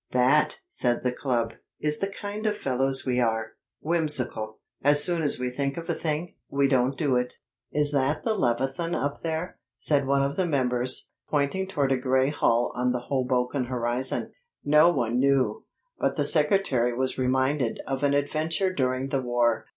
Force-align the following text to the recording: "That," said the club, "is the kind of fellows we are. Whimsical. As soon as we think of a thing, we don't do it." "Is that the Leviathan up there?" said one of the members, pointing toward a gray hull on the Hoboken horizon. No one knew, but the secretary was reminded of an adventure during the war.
"That," 0.13 0.55
said 0.67 1.03
the 1.03 1.11
club, 1.11 1.53
"is 1.79 1.99
the 1.99 2.07
kind 2.11 2.47
of 2.47 2.57
fellows 2.57 3.05
we 3.05 3.19
are. 3.19 3.51
Whimsical. 3.81 4.57
As 4.81 5.03
soon 5.03 5.21
as 5.21 5.37
we 5.39 5.51
think 5.51 5.77
of 5.77 5.87
a 5.87 5.93
thing, 5.93 6.33
we 6.49 6.67
don't 6.67 6.97
do 6.97 7.17
it." 7.17 7.35
"Is 7.71 7.91
that 7.91 8.23
the 8.23 8.33
Leviathan 8.33 8.95
up 8.95 9.21
there?" 9.21 9.59
said 9.77 10.07
one 10.07 10.23
of 10.23 10.37
the 10.37 10.47
members, 10.47 11.11
pointing 11.29 11.67
toward 11.67 11.91
a 11.91 11.97
gray 11.99 12.31
hull 12.31 12.73
on 12.75 12.93
the 12.93 13.09
Hoboken 13.11 13.65
horizon. 13.65 14.31
No 14.65 14.89
one 14.89 15.19
knew, 15.19 15.65
but 15.99 16.15
the 16.15 16.25
secretary 16.25 16.95
was 16.97 17.19
reminded 17.19 17.79
of 17.85 18.01
an 18.01 18.15
adventure 18.15 18.73
during 18.73 19.09
the 19.09 19.21
war. 19.21 19.67